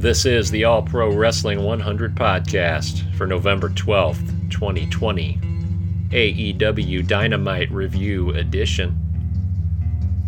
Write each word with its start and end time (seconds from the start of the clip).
This 0.00 0.24
is 0.24 0.50
the 0.50 0.64
All 0.64 0.80
Pro 0.80 1.14
Wrestling 1.14 1.62
100 1.62 2.14
podcast 2.14 3.14
for 3.16 3.26
November 3.26 3.68
12th, 3.68 4.50
2020, 4.50 5.38
AEW 6.08 7.06
Dynamite 7.06 7.70
Review 7.70 8.30
Edition. 8.30 8.98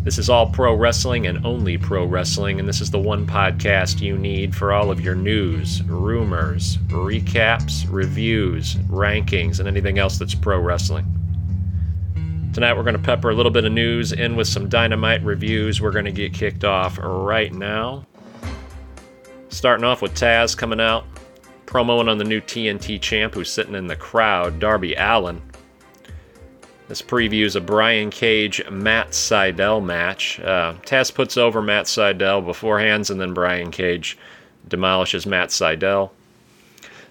This 0.04 0.19
is 0.19 0.29
All 0.29 0.50
Pro 0.50 0.74
Wrestling 0.74 1.27
and 1.27 1.46
only 1.46 1.79
Pro 1.79 2.04
Wrestling, 2.04 2.61
and 2.61 2.68
this 2.68 2.82
is 2.82 2.90
the 2.90 2.98
one 2.98 3.27
podcast 3.27 4.03
you 4.03 4.18
need 4.18 4.54
for 4.54 4.75
all 4.75 4.90
of 4.90 5.00
your 5.00 5.14
news, 5.14 5.82
rumors, 5.84 6.77
recaps, 6.89 7.86
reviews, 7.89 8.75
rankings, 8.91 9.59
and 9.59 9.66
anything 9.66 9.98
else 9.98 10.18
that's 10.18 10.34
pro 10.34 10.59
wrestling. 10.61 11.07
Tonight 12.52 12.75
we're 12.75 12.82
going 12.82 12.98
to 12.98 13.02
pepper 13.02 13.30
a 13.30 13.34
little 13.34 13.50
bit 13.50 13.64
of 13.64 13.73
news 13.73 14.12
in 14.12 14.36
with 14.36 14.48
some 14.48 14.68
Dynamite 14.68 15.25
reviews. 15.25 15.80
We're 15.80 15.93
going 15.93 16.04
to 16.04 16.12
get 16.12 16.34
kicked 16.34 16.62
off 16.62 16.98
right 17.00 17.54
now. 17.54 18.04
Starting 19.52 19.84
off 19.84 20.00
with 20.00 20.14
Taz 20.14 20.56
coming 20.56 20.80
out, 20.80 21.04
promoing 21.66 22.08
on 22.08 22.16
the 22.16 22.24
new 22.24 22.40
TNT 22.40 22.98
champ 22.98 23.34
who's 23.34 23.52
sitting 23.52 23.75
in 23.75 23.86
the 23.86 23.94
crowd, 23.94 24.58
Darby 24.58 24.94
Allin. 24.94 25.42
This 26.88 27.02
previews 27.02 27.54
a 27.54 27.61
Brian 27.61 28.08
Cage 28.08 28.66
Matt 28.70 29.11
Sydal 29.11 29.84
match. 29.84 30.40
Uh, 30.40 30.75
Taz 30.86 31.14
puts 31.14 31.36
over 31.36 31.61
Matt 31.61 31.84
Sydal 31.84 32.44
beforehand, 32.44 33.11
and 33.11 33.20
then 33.20 33.34
Brian 33.34 33.70
Cage 33.70 34.16
demolishes 34.69 35.27
Matt 35.27 35.50
Sydal. 35.50 36.11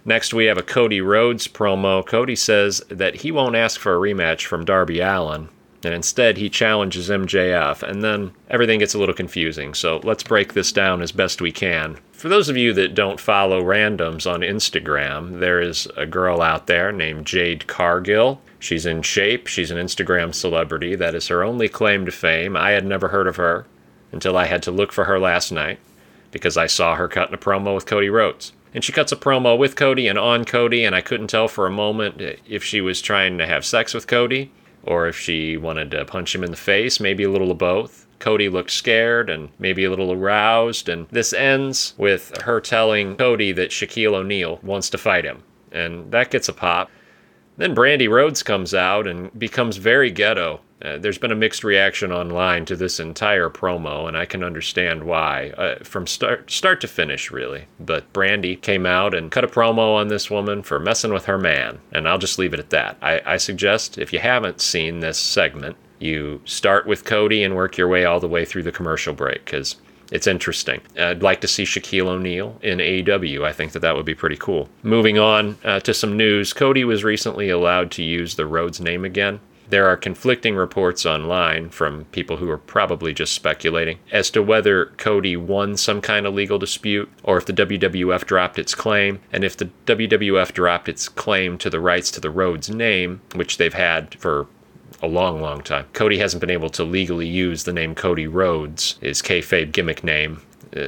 Next, 0.03 0.33
we 0.33 0.45
have 0.45 0.57
a 0.57 0.63
Cody 0.63 0.99
Rhodes 0.99 1.47
promo. 1.47 2.03
Cody 2.03 2.35
says 2.35 2.81
that 2.89 3.13
he 3.13 3.31
won't 3.31 3.55
ask 3.55 3.79
for 3.79 3.95
a 3.95 3.99
rematch 3.99 4.47
from 4.47 4.65
Darby 4.65 4.99
Allin, 4.99 5.47
and 5.83 5.93
instead 5.93 6.37
he 6.37 6.49
challenges 6.49 7.09
MJF, 7.09 7.83
and 7.83 8.03
then 8.03 8.31
everything 8.49 8.79
gets 8.79 8.93
a 8.93 8.99
little 8.99 9.15
confusing. 9.15 9.73
So 9.73 9.99
let's 10.03 10.23
break 10.23 10.53
this 10.53 10.71
down 10.71 11.01
as 11.01 11.11
best 11.11 11.41
we 11.41 11.51
can. 11.51 11.97
For 12.11 12.29
those 12.29 12.49
of 12.49 12.57
you 12.57 12.73
that 12.73 12.93
don't 12.93 13.19
follow 13.19 13.61
randoms 13.61 14.31
on 14.31 14.41
Instagram, 14.41 15.39
there 15.39 15.59
is 15.59 15.87
a 15.97 16.05
girl 16.05 16.41
out 16.41 16.67
there 16.67 16.91
named 16.91 17.25
Jade 17.25 17.67
Cargill. 17.67 18.41
She's 18.59 18.85
in 18.85 19.01
shape, 19.01 19.47
she's 19.47 19.71
an 19.71 19.77
Instagram 19.77 20.35
celebrity. 20.35 20.95
That 20.95 21.15
is 21.15 21.29
her 21.29 21.43
only 21.43 21.67
claim 21.67 22.05
to 22.05 22.11
fame. 22.11 22.55
I 22.55 22.71
had 22.71 22.85
never 22.85 23.07
heard 23.07 23.27
of 23.27 23.37
her 23.37 23.65
until 24.11 24.37
I 24.37 24.45
had 24.45 24.61
to 24.63 24.71
look 24.71 24.91
for 24.91 25.05
her 25.05 25.19
last 25.19 25.51
night 25.51 25.79
because 26.29 26.57
I 26.57 26.67
saw 26.67 26.95
her 26.95 27.07
cutting 27.07 27.33
a 27.33 27.37
promo 27.37 27.73
with 27.73 27.85
Cody 27.85 28.09
Rhodes. 28.09 28.53
And 28.73 28.83
she 28.83 28.93
cuts 28.93 29.11
a 29.11 29.17
promo 29.17 29.57
with 29.57 29.75
Cody 29.75 30.07
and 30.07 30.17
on 30.17 30.45
Cody, 30.45 30.85
and 30.85 30.95
I 30.95 31.01
couldn't 31.01 31.27
tell 31.27 31.49
for 31.49 31.67
a 31.67 31.71
moment 31.71 32.21
if 32.47 32.63
she 32.63 32.79
was 32.79 33.01
trying 33.01 33.37
to 33.37 33.47
have 33.47 33.65
sex 33.65 33.93
with 33.93 34.07
Cody 34.07 34.51
or 34.83 35.07
if 35.07 35.17
she 35.17 35.57
wanted 35.57 35.91
to 35.91 36.05
punch 36.05 36.33
him 36.33 36.43
in 36.43 36.51
the 36.51 36.57
face, 36.57 36.99
maybe 36.99 37.23
a 37.23 37.29
little 37.29 37.51
of 37.51 37.57
both. 37.57 38.07
Cody 38.19 38.49
looked 38.49 38.71
scared 38.71 39.29
and 39.29 39.49
maybe 39.57 39.83
a 39.83 39.89
little 39.89 40.11
aroused, 40.11 40.89
and 40.89 41.07
this 41.09 41.33
ends 41.33 41.93
with 41.97 42.39
her 42.43 42.61
telling 42.61 43.15
Cody 43.15 43.51
that 43.53 43.71
Shaquille 43.71 44.13
O'Neal 44.13 44.59
wants 44.61 44.89
to 44.91 44.97
fight 44.97 45.25
him, 45.25 45.43
and 45.71 46.11
that 46.11 46.29
gets 46.29 46.47
a 46.47 46.53
pop. 46.53 46.91
Then 47.57 47.75
Brandi 47.75 48.09
Rhodes 48.09 48.43
comes 48.43 48.73
out 48.73 49.07
and 49.07 49.37
becomes 49.37 49.77
very 49.77 50.11
ghetto. 50.11 50.61
Uh, 50.81 50.97
there's 50.97 51.17
been 51.17 51.31
a 51.31 51.35
mixed 51.35 51.63
reaction 51.63 52.11
online 52.11 52.65
to 52.65 52.75
this 52.75 52.99
entire 52.99 53.49
promo, 53.49 54.07
and 54.07 54.17
I 54.17 54.25
can 54.25 54.43
understand 54.43 55.03
why, 55.03 55.49
uh, 55.57 55.83
from 55.83 56.07
start 56.07 56.49
start 56.49 56.81
to 56.81 56.87
finish, 56.87 57.31
really. 57.31 57.65
But 57.79 58.11
Brandi 58.13 58.59
came 58.59 58.85
out 58.85 59.13
and 59.13 59.31
cut 59.31 59.43
a 59.43 59.47
promo 59.47 59.95
on 59.95 60.07
this 60.07 60.29
woman 60.29 60.63
for 60.63 60.79
messing 60.79 61.13
with 61.13 61.25
her 61.25 61.37
man, 61.37 61.79
and 61.91 62.07
I'll 62.07 62.17
just 62.17 62.39
leave 62.39 62.53
it 62.53 62.59
at 62.59 62.71
that. 62.71 62.97
I, 63.01 63.21
I 63.25 63.37
suggest 63.37 63.97
if 63.97 64.11
you 64.11 64.19
haven't 64.19 64.61
seen 64.61 64.99
this 64.99 65.19
segment, 65.19 65.77
you 65.99 66.41
start 66.45 66.87
with 66.87 67.05
Cody 67.05 67.43
and 67.43 67.55
work 67.55 67.77
your 67.77 67.87
way 67.87 68.05
all 68.05 68.19
the 68.19 68.27
way 68.27 68.43
through 68.43 68.63
the 68.63 68.71
commercial 68.71 69.13
break, 69.13 69.45
because 69.45 69.75
it's 70.11 70.27
interesting. 70.27 70.81
I'd 70.99 71.23
like 71.23 71.41
to 71.41 71.47
see 71.47 71.63
Shaquille 71.63 72.07
O'Neal 72.07 72.57
in 72.61 72.79
AEW. 72.79 73.45
I 73.45 73.53
think 73.53 73.71
that 73.71 73.79
that 73.79 73.95
would 73.95 74.05
be 74.05 74.15
pretty 74.15 74.35
cool. 74.35 74.67
Moving 74.83 75.19
on 75.19 75.57
uh, 75.63 75.79
to 75.81 75.93
some 75.93 76.17
news, 76.17 76.53
Cody 76.53 76.83
was 76.83 77.03
recently 77.03 77.49
allowed 77.49 77.91
to 77.91 78.03
use 78.03 78.35
the 78.35 78.45
Rhodes 78.45 78.81
name 78.81 79.05
again. 79.05 79.39
There 79.71 79.87
are 79.87 79.95
conflicting 79.95 80.57
reports 80.57 81.05
online 81.05 81.69
from 81.69 82.03
people 82.11 82.35
who 82.35 82.49
are 82.49 82.57
probably 82.57 83.13
just 83.13 83.31
speculating 83.31 83.99
as 84.11 84.29
to 84.31 84.43
whether 84.43 84.87
Cody 84.97 85.37
won 85.37 85.77
some 85.77 86.01
kind 86.01 86.25
of 86.25 86.33
legal 86.33 86.59
dispute 86.59 87.09
or 87.23 87.37
if 87.37 87.45
the 87.45 87.53
WWF 87.53 88.25
dropped 88.25 88.59
its 88.59 88.75
claim. 88.75 89.21
And 89.31 89.45
if 89.45 89.55
the 89.55 89.69
WWF 89.85 90.51
dropped 90.51 90.89
its 90.89 91.07
claim 91.07 91.57
to 91.59 91.69
the 91.69 91.79
rights 91.79 92.11
to 92.11 92.19
the 92.19 92.29
Rhodes 92.29 92.69
name, 92.69 93.21
which 93.33 93.57
they've 93.57 93.73
had 93.73 94.13
for 94.15 94.47
a 95.01 95.07
long, 95.07 95.39
long 95.39 95.61
time. 95.61 95.85
Cody 95.93 96.17
hasn't 96.17 96.41
been 96.41 96.49
able 96.49 96.69
to 96.71 96.83
legally 96.83 97.27
use 97.27 97.63
the 97.63 97.71
name 97.71 97.95
Cody 97.95 98.27
Rhodes, 98.27 98.97
his 98.99 99.21
kayfabe 99.21 99.71
gimmick 99.71 100.03
name, 100.03 100.41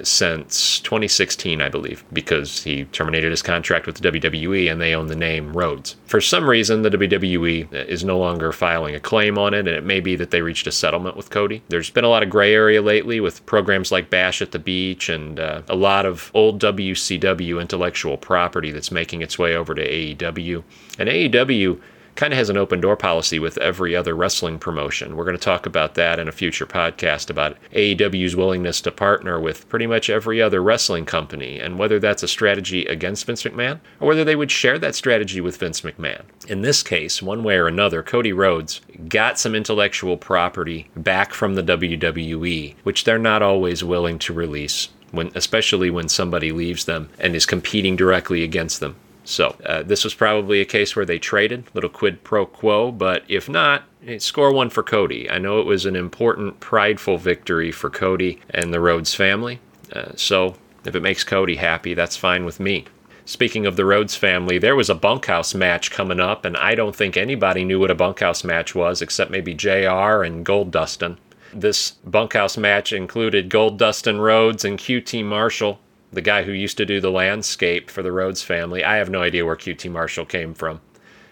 since 0.03 0.79
2016, 0.79 1.61
I 1.61 1.69
believe, 1.69 2.03
because 2.13 2.63
he 2.63 2.85
terminated 2.85 3.31
his 3.31 3.41
contract 3.41 3.85
with 3.85 3.97
the 3.97 4.11
WWE 4.11 4.71
and 4.71 4.79
they 4.79 4.95
own 4.95 5.07
the 5.07 5.15
name 5.15 5.53
Rhodes. 5.53 5.95
For 6.05 6.21
some 6.21 6.49
reason, 6.49 6.81
the 6.81 6.89
WWE 6.89 7.73
is 7.73 8.03
no 8.03 8.17
longer 8.17 8.51
filing 8.51 8.95
a 8.95 8.99
claim 8.99 9.37
on 9.37 9.53
it, 9.53 9.59
and 9.59 9.69
it 9.69 9.83
may 9.83 9.99
be 9.99 10.15
that 10.15 10.31
they 10.31 10.41
reached 10.41 10.67
a 10.67 10.71
settlement 10.71 11.17
with 11.17 11.29
Cody. 11.29 11.61
There's 11.69 11.89
been 11.89 12.03
a 12.03 12.09
lot 12.09 12.23
of 12.23 12.29
gray 12.29 12.53
area 12.53 12.81
lately 12.81 13.19
with 13.19 13.45
programs 13.45 13.91
like 13.91 14.09
Bash 14.09 14.41
at 14.41 14.51
the 14.51 14.59
Beach 14.59 15.09
and 15.09 15.39
uh, 15.39 15.63
a 15.67 15.75
lot 15.75 16.05
of 16.05 16.31
old 16.33 16.61
WCW 16.61 17.61
intellectual 17.61 18.17
property 18.17 18.71
that's 18.71 18.91
making 18.91 19.21
its 19.21 19.37
way 19.37 19.55
over 19.55 19.75
to 19.75 19.81
AEW. 19.81 20.63
And 20.99 21.09
AEW 21.09 21.79
kind 22.15 22.33
of 22.33 22.37
has 22.37 22.49
an 22.49 22.57
open 22.57 22.79
door 22.79 22.95
policy 22.95 23.39
with 23.39 23.57
every 23.57 23.95
other 23.95 24.15
wrestling 24.15 24.59
promotion. 24.59 25.15
We're 25.15 25.25
going 25.25 25.37
to 25.37 25.43
talk 25.43 25.65
about 25.65 25.95
that 25.95 26.19
in 26.19 26.27
a 26.27 26.31
future 26.31 26.65
podcast 26.65 27.29
about 27.29 27.57
AEW's 27.71 28.35
willingness 28.35 28.81
to 28.81 28.91
partner 28.91 29.39
with 29.39 29.67
pretty 29.69 29.87
much 29.87 30.09
every 30.09 30.41
other 30.41 30.61
wrestling 30.61 31.05
company 31.05 31.59
and 31.59 31.79
whether 31.79 31.99
that's 31.99 32.23
a 32.23 32.27
strategy 32.27 32.85
against 32.85 33.25
Vince 33.25 33.43
McMahon 33.43 33.79
or 33.99 34.07
whether 34.07 34.23
they 34.23 34.35
would 34.35 34.51
share 34.51 34.77
that 34.79 34.95
strategy 34.95 35.41
with 35.41 35.57
Vince 35.57 35.81
McMahon. 35.81 36.23
In 36.47 36.61
this 36.61 36.83
case, 36.83 37.21
one 37.21 37.43
way 37.43 37.55
or 37.55 37.67
another, 37.67 38.03
Cody 38.03 38.33
Rhodes 38.33 38.81
got 39.07 39.39
some 39.39 39.55
intellectual 39.55 40.17
property 40.17 40.89
back 40.95 41.33
from 41.33 41.55
the 41.55 41.63
WWE, 41.63 42.75
which 42.83 43.03
they're 43.03 43.17
not 43.17 43.41
always 43.41 43.83
willing 43.83 44.19
to 44.19 44.33
release. 44.33 44.89
When, 45.11 45.31
especially 45.35 45.91
when 45.91 46.09
somebody 46.09 46.51
leaves 46.51 46.85
them 46.85 47.07
and 47.19 47.35
is 47.35 47.45
competing 47.45 47.95
directly 47.95 48.43
against 48.43 48.79
them. 48.79 48.95
So 49.23 49.55
uh, 49.65 49.83
this 49.83 50.03
was 50.03 50.13
probably 50.13 50.59
a 50.59 50.65
case 50.65 50.95
where 50.95 51.05
they 51.05 51.19
traded, 51.19 51.65
little 51.73 51.89
quid 51.89 52.23
pro 52.23 52.45
quo. 52.45 52.91
But 52.91 53.23
if 53.27 53.47
not, 53.47 53.83
score 54.17 54.53
one 54.53 54.69
for 54.69 54.83
Cody. 54.83 55.29
I 55.29 55.37
know 55.37 55.59
it 55.59 55.65
was 55.65 55.85
an 55.85 55.95
important, 55.95 56.59
prideful 56.59 57.17
victory 57.17 57.71
for 57.71 57.89
Cody 57.89 58.39
and 58.49 58.73
the 58.73 58.79
Rhodes 58.79 59.13
family. 59.13 59.59
Uh, 59.91 60.11
so 60.15 60.55
if 60.85 60.95
it 60.95 61.01
makes 61.01 61.23
Cody 61.23 61.55
happy, 61.55 61.93
that's 61.93 62.17
fine 62.17 62.45
with 62.45 62.59
me. 62.59 62.85
Speaking 63.25 63.65
of 63.65 63.77
the 63.77 63.85
Rhodes 63.85 64.15
family, 64.15 64.57
there 64.57 64.75
was 64.75 64.89
a 64.89 64.95
bunkhouse 64.95 65.55
match 65.55 65.91
coming 65.91 66.19
up, 66.19 66.43
and 66.43 66.57
I 66.57 66.75
don't 66.75 66.95
think 66.95 67.15
anybody 67.15 67.63
knew 67.63 67.79
what 67.79 67.91
a 67.91 67.95
bunkhouse 67.95 68.43
match 68.43 68.75
was 68.75 69.01
except 69.01 69.31
maybe 69.31 69.53
JR 69.53 70.23
and 70.23 70.45
Gold 70.45 70.71
Dustin. 70.71 71.17
This 71.53 71.91
bunkhouse 71.91 72.57
match 72.57 72.91
included 72.91 73.47
Gold 73.47 73.79
Dustin 73.79 74.19
Rhodes 74.19 74.65
and 74.65 74.77
QT 74.77 75.23
Marshall 75.23 75.79
the 76.13 76.21
guy 76.21 76.43
who 76.43 76.51
used 76.51 76.77
to 76.77 76.85
do 76.85 77.01
the 77.01 77.11
landscape 77.11 77.89
for 77.89 78.03
the 78.03 78.11
Rhodes 78.11 78.41
family. 78.41 78.83
I 78.83 78.97
have 78.97 79.09
no 79.09 79.21
idea 79.21 79.45
where 79.45 79.55
QT 79.55 79.91
Marshall 79.91 80.25
came 80.25 80.53
from, 80.53 80.79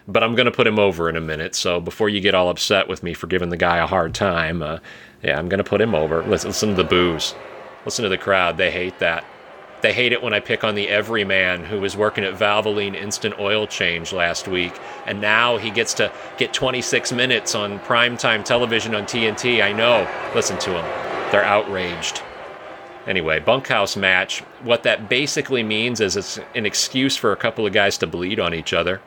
but 0.07 0.23
I'm 0.23 0.35
going 0.35 0.45
to 0.45 0.51
put 0.51 0.67
him 0.67 0.79
over 0.79 1.07
in 1.07 1.15
a 1.15 1.21
minute. 1.21 1.55
So 1.55 1.79
before 1.79 2.09
you 2.09 2.19
get 2.19 2.35
all 2.35 2.49
upset 2.49 2.87
with 2.87 3.03
me 3.03 3.13
for 3.13 3.27
giving 3.27 3.49
the 3.49 3.57
guy 3.57 3.77
a 3.77 3.87
hard 3.87 4.15
time, 4.15 4.61
uh, 4.61 4.79
yeah, 5.23 5.37
I'm 5.37 5.49
going 5.49 5.59
to 5.59 5.69
put 5.69 5.81
him 5.81 5.93
over. 5.93 6.23
Listen, 6.23 6.49
listen 6.49 6.69
to 6.69 6.75
the 6.75 6.83
boos. 6.83 7.35
Listen 7.85 8.03
to 8.03 8.09
the 8.09 8.17
crowd. 8.17 8.57
They 8.57 8.71
hate 8.71 8.99
that. 8.99 9.23
They 9.81 9.93
hate 9.93 10.11
it 10.11 10.21
when 10.21 10.33
I 10.33 10.39
pick 10.39 10.63
on 10.63 10.75
the 10.75 10.89
everyman 10.89 11.63
who 11.63 11.81
was 11.81 11.97
working 11.97 12.23
at 12.23 12.35
Valvoline 12.35 12.95
Instant 12.95 13.39
Oil 13.39 13.65
Change 13.65 14.13
last 14.13 14.47
week, 14.47 14.73
and 15.07 15.19
now 15.19 15.57
he 15.57 15.71
gets 15.71 15.95
to 15.95 16.11
get 16.37 16.53
26 16.53 17.11
minutes 17.11 17.55
on 17.55 17.79
primetime 17.79 18.45
television 18.45 18.93
on 18.93 19.05
TNT. 19.05 19.63
I 19.63 19.73
know. 19.73 20.07
Listen 20.35 20.59
to 20.59 20.69
them. 20.69 21.31
They're 21.31 21.43
outraged. 21.43 22.21
Anyway, 23.07 23.39
bunkhouse 23.39 23.95
match. 23.95 24.41
What 24.63 24.83
that 24.83 25.09
basically 25.09 25.63
means 25.63 25.99
is 25.99 26.15
it's 26.15 26.39
an 26.55 26.65
excuse 26.65 27.17
for 27.17 27.31
a 27.31 27.37
couple 27.37 27.65
of 27.65 27.73
guys 27.73 27.97
to 27.99 28.07
bleed 28.07 28.39
on 28.39 28.53
each 28.53 28.73
other. 28.73 29.01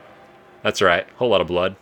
That's 0.63 0.83
right, 0.83 1.07
whole 1.17 1.31
lot 1.31 1.41
of 1.41 1.47
blood. 1.47 1.77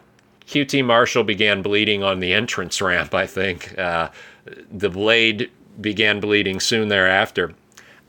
QT 0.47 0.85
Marshall 0.85 1.25
began 1.25 1.63
bleeding 1.63 2.03
on 2.03 2.21
the 2.21 2.33
entrance 2.33 2.83
ramp, 2.83 3.15
I 3.15 3.27
think. 3.27 3.79
Uh, 3.79 4.11
the 4.71 4.91
blade 4.91 5.51
began 5.81 6.21
bleeding 6.21 6.61
soon 6.61 6.89
thereafter. 6.89 7.55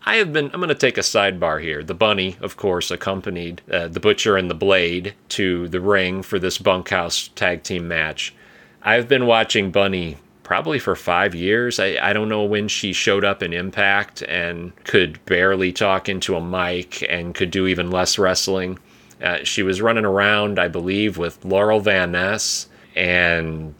I 0.06 0.16
have 0.16 0.34
been, 0.34 0.46
I'm 0.46 0.60
going 0.60 0.68
to 0.68 0.76
take 0.76 0.98
a 0.98 1.02
sidebar 1.02 1.62
here. 1.62 1.82
The 1.82 1.94
bunny, 1.94 2.36
of 2.42 2.58
course, 2.58 2.92
accompanied 2.92 3.62
uh, 3.72 3.88
the 3.88 4.02
butcher 4.02 4.36
and 4.36 4.50
the 4.50 4.56
blade 4.56 5.14
to 5.30 5.70
the 5.70 5.80
ring 5.80 6.24
for 6.24 6.40
this 6.40 6.58
bunkhouse 6.58 7.30
tag 7.36 7.64
team 7.64 7.88
match. 7.88 8.34
I've 8.82 9.08
been 9.08 9.26
watching 9.28 9.72
Bunny 9.72 10.18
probably 10.44 10.80
for 10.80 10.96
five 10.96 11.34
years. 11.34 11.80
I, 11.80 11.98
I 12.02 12.14
don't 12.14 12.30
know 12.30 12.44
when 12.44 12.68
she 12.68 12.94
showed 12.94 13.26
up 13.26 13.42
in 13.42 13.54
Impact 13.54 14.22
and 14.24 14.76
could 14.84 15.24
barely 15.26 15.72
talk 15.72 16.10
into 16.10 16.36
a 16.36 16.42
mic 16.42 17.06
and 17.10 17.34
could 17.34 17.50
do 17.50 17.68
even 17.68 17.90
less 17.90 18.18
wrestling. 18.18 18.78
Uh, 19.22 19.40
she 19.44 19.64
was 19.64 19.82
running 19.82 20.06
around, 20.06 20.60
I 20.60 20.68
believe, 20.68 21.18
with 21.18 21.44
Laurel 21.46 21.80
Van 21.80 22.12
Ness 22.12 22.68
and 22.96 23.74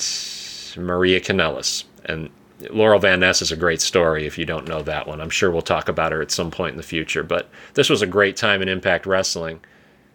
Maria 0.78 1.20
Kanellis. 1.20 1.84
And 2.06 2.30
Laurel 2.70 3.00
Van 3.00 3.20
Ness 3.20 3.42
is 3.42 3.52
a 3.52 3.58
great 3.58 3.82
story 3.82 4.26
if 4.26 4.38
you 4.38 4.46
don't 4.46 4.68
know 4.68 4.82
that 4.84 5.06
one. 5.06 5.20
I'm 5.20 5.30
sure 5.30 5.52
we'll 5.52 5.62
talk 5.62 5.90
about 5.90 6.14
her 6.14 6.22
at 6.22 6.32
some 6.32 6.50
point 6.50 6.74
in 6.74 6.78
the 6.78 6.84
future. 6.84 7.24
But 7.24 7.50
this 7.74 7.90
was 7.90 8.02
a 8.02 8.08
great 8.08 8.38
time 8.38 8.62
in 8.62 8.70
Impact 8.70 9.06
Wrestling. 9.06 9.60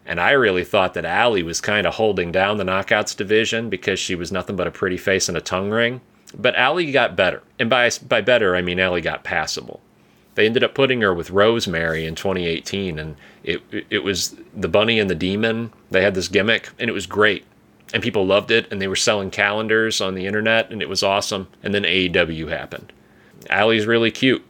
And 0.05 0.19
I 0.19 0.31
really 0.31 0.63
thought 0.63 0.95
that 0.95 1.05
Allie 1.05 1.43
was 1.43 1.61
kind 1.61 1.85
of 1.85 1.93
holding 1.93 2.31
down 2.31 2.57
the 2.57 2.63
Knockouts 2.63 3.15
division 3.15 3.69
because 3.69 3.99
she 3.99 4.15
was 4.15 4.31
nothing 4.31 4.55
but 4.55 4.65
a 4.65 4.71
pretty 4.71 4.97
face 4.97 5.29
and 5.29 5.37
a 5.37 5.41
tongue 5.41 5.69
ring. 5.69 6.01
But 6.37 6.55
Allie 6.55 6.91
got 6.91 7.15
better. 7.15 7.41
And 7.57 7.69
by, 7.69 7.89
by 8.07 8.21
better, 8.21 8.55
I 8.55 8.61
mean 8.61 8.79
Allie 8.79 9.01
got 9.01 9.23
passable. 9.23 9.81
They 10.35 10.45
ended 10.45 10.63
up 10.63 10.75
putting 10.75 11.01
her 11.01 11.13
with 11.13 11.31
Rosemary 11.31 12.05
in 12.05 12.15
2018, 12.15 12.99
and 12.99 13.15
it, 13.43 13.61
it 13.89 14.03
was 14.03 14.35
the 14.55 14.69
bunny 14.69 14.99
and 14.99 15.09
the 15.09 15.15
demon. 15.15 15.73
They 15.91 16.01
had 16.01 16.15
this 16.15 16.27
gimmick, 16.27 16.69
and 16.79 16.89
it 16.89 16.93
was 16.93 17.07
great 17.07 17.45
and 17.93 18.03
people 18.03 18.25
loved 18.25 18.51
it 18.51 18.71
and 18.71 18.81
they 18.81 18.87
were 18.87 18.95
selling 18.95 19.31
calendars 19.31 20.01
on 20.01 20.15
the 20.15 20.25
internet 20.25 20.71
and 20.71 20.81
it 20.81 20.89
was 20.89 21.03
awesome 21.03 21.47
and 21.63 21.73
then 21.73 21.83
AEW 21.83 22.49
happened. 22.49 22.93
Allie's 23.49 23.87
really 23.87 24.11
cute 24.11 24.45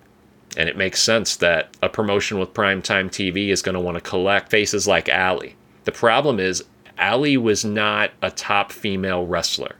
and 0.57 0.67
it 0.67 0.77
makes 0.77 1.01
sense 1.01 1.35
that 1.37 1.75
a 1.81 1.89
promotion 1.89 2.39
with 2.39 2.53
primetime 2.53 3.07
TV 3.07 3.49
is 3.49 3.61
going 3.61 3.75
to 3.75 3.79
want 3.79 3.95
to 3.95 4.01
collect 4.01 4.49
faces 4.49 4.87
like 4.87 5.07
Allie. 5.07 5.55
The 5.83 5.91
problem 5.91 6.39
is 6.39 6.63
Allie 6.97 7.37
was 7.37 7.63
not 7.63 8.11
a 8.21 8.31
top 8.31 8.71
female 8.71 9.25
wrestler. 9.25 9.75